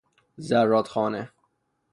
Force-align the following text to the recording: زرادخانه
زرادخانه 0.37 1.31